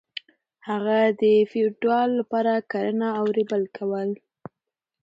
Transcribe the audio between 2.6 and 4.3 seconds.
کرنه او ریبل کول.